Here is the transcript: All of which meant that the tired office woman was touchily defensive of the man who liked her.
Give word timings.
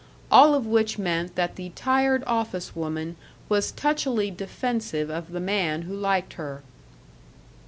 All 0.31 0.55
of 0.55 0.65
which 0.65 0.97
meant 0.97 1.35
that 1.35 1.57
the 1.57 1.69
tired 1.75 2.23
office 2.25 2.75
woman 2.75 3.17
was 3.49 3.71
touchily 3.71 4.31
defensive 4.35 5.11
of 5.11 5.29
the 5.31 5.39
man 5.39 5.83
who 5.83 5.93
liked 5.93 6.33
her. 6.33 6.63